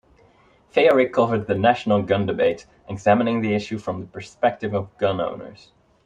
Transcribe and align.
Feyerick 0.73 1.13
covered 1.13 1.45
the 1.45 1.53
national 1.53 2.01
gun 2.01 2.25
debate, 2.25 2.65
examining 2.89 3.41
the 3.41 3.53
issue 3.53 3.77
from 3.77 3.99
the 4.01 4.07
perspective 4.07 4.73
of 4.73 4.89
gun-owners. 4.97 5.73